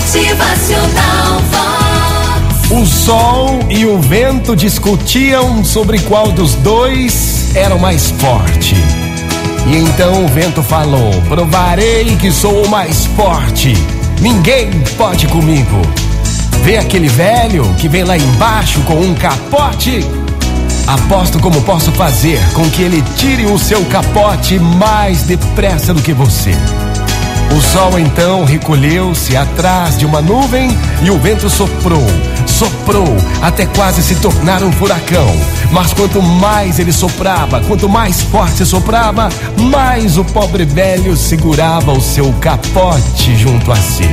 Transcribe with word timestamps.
Motivacional 0.00 1.40
Vox. 1.50 2.70
O 2.70 2.86
sol 2.86 3.58
e 3.68 3.84
o 3.84 4.00
vento 4.00 4.56
discutiam 4.56 5.62
sobre 5.62 5.98
qual 6.00 6.32
dos 6.32 6.54
dois 6.54 7.54
era 7.54 7.74
o 7.74 7.78
mais 7.80 8.10
forte. 8.12 8.74
E 9.66 9.76
então 9.76 10.24
o 10.24 10.28
vento 10.28 10.62
falou: 10.62 11.12
Provarei 11.28 12.16
que 12.16 12.32
sou 12.32 12.64
o 12.64 12.68
mais 12.68 13.04
forte. 13.14 13.74
Ninguém 14.22 14.70
pode 14.96 15.26
comigo. 15.26 15.82
Vê 16.62 16.78
aquele 16.78 17.08
velho 17.08 17.62
que 17.74 17.86
vem 17.86 18.02
lá 18.02 18.16
embaixo 18.16 18.80
com 18.82 18.94
um 18.94 19.14
capote? 19.14 20.00
Aposto 20.86 21.38
como 21.38 21.60
posso 21.62 21.92
fazer 21.92 22.40
com 22.54 22.68
que 22.70 22.82
ele 22.82 23.04
tire 23.16 23.44
o 23.44 23.58
seu 23.58 23.84
capote 23.84 24.58
mais 24.58 25.24
depressa 25.24 25.92
do 25.92 26.00
que 26.00 26.14
você. 26.14 26.54
O 27.56 27.60
sol 27.60 27.98
então 27.98 28.44
recolheu-se 28.44 29.36
atrás 29.36 29.98
de 29.98 30.06
uma 30.06 30.22
nuvem 30.22 30.70
e 31.02 31.10
o 31.10 31.18
vento 31.18 31.50
soprou, 31.50 32.06
soprou 32.46 33.16
até 33.42 33.66
quase 33.66 34.02
se 34.02 34.14
tornar 34.16 34.62
um 34.62 34.70
furacão. 34.70 35.28
Mas 35.72 35.92
quanto 35.92 36.22
mais 36.22 36.78
ele 36.78 36.92
soprava, 36.92 37.60
quanto 37.60 37.88
mais 37.88 38.22
forte 38.22 38.64
soprava, 38.64 39.28
mais 39.56 40.16
o 40.16 40.24
pobre 40.24 40.64
velho 40.64 41.16
segurava 41.16 41.92
o 41.92 42.00
seu 42.00 42.32
capote 42.34 43.36
junto 43.36 43.72
a 43.72 43.76
si. 43.76 44.08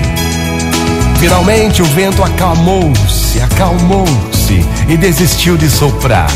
Finalmente 1.20 1.82
o 1.82 1.86
vento 1.86 2.24
acalmou-se, 2.24 3.40
acalmou-se 3.42 4.66
e 4.88 4.98
desistiu 4.98 5.58
de 5.58 5.70
soprar. 5.70 6.32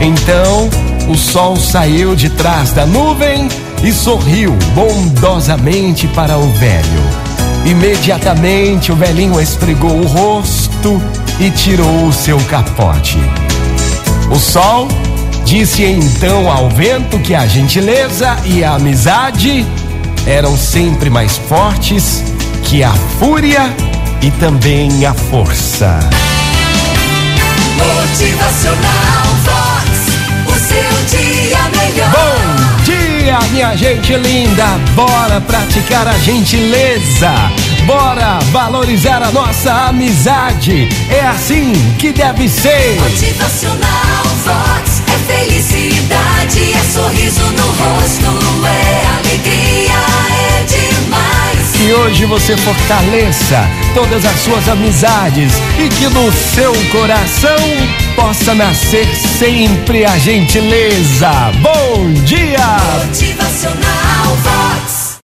Então 0.00 0.68
o 1.08 1.16
sol 1.16 1.56
saiu 1.56 2.14
de 2.14 2.28
trás 2.30 2.72
da 2.72 2.86
nuvem 2.86 3.48
e 3.84 3.92
sorriu 3.92 4.56
bondosamente 4.74 6.08
para 6.08 6.38
o 6.38 6.50
velho. 6.54 7.02
Imediatamente 7.66 8.90
o 8.90 8.96
velhinho 8.96 9.38
esfregou 9.38 10.00
o 10.00 10.06
rosto 10.06 11.00
e 11.38 11.50
tirou 11.50 12.06
o 12.06 12.12
seu 12.12 12.38
capote. 12.44 13.18
O 14.30 14.38
sol 14.38 14.88
disse 15.44 15.84
então 15.84 16.50
ao 16.50 16.70
vento 16.70 17.18
que 17.18 17.34
a 17.34 17.46
gentileza 17.46 18.36
e 18.44 18.64
a 18.64 18.74
amizade 18.74 19.66
eram 20.26 20.56
sempre 20.56 21.10
mais 21.10 21.36
fortes 21.36 22.22
que 22.64 22.82
a 22.82 22.92
fúria 23.18 23.70
e 24.22 24.30
também 24.30 25.04
a 25.04 25.12
força. 25.12 25.98
Motivacional 27.76 29.03
gente 33.76 34.14
linda! 34.16 34.66
Bora 34.94 35.40
praticar 35.40 36.06
a 36.06 36.16
gentileza! 36.18 37.30
Bora 37.86 38.38
valorizar 38.52 39.22
a 39.22 39.32
nossa 39.32 39.88
amizade! 39.88 40.88
É 41.10 41.20
assim 41.26 41.72
que 41.98 42.12
deve 42.12 42.48
ser! 42.48 43.00
Motivacional 43.00 44.24
Vox. 44.44 45.02
É 45.08 45.32
felicidade, 45.32 46.72
é 46.72 46.92
sorriso 46.92 47.44
no 47.52 47.66
rosto, 47.66 48.66
é 48.66 49.06
alegria, 49.18 49.92
é 50.30 50.64
demais. 50.64 51.72
Que 51.76 51.92
hoje 51.92 52.24
você 52.26 52.56
fortaleça 52.56 53.68
todas 53.94 54.24
as 54.24 54.40
suas 54.40 54.68
amizades 54.68 55.52
e 55.78 55.88
que 55.88 56.08
no 56.08 56.30
seu 56.32 56.72
coração 56.92 57.56
possa 58.14 58.54
nascer 58.54 59.06
sempre 59.38 60.04
a 60.04 60.16
gentileza. 60.18 61.30
Bom. 61.60 62.13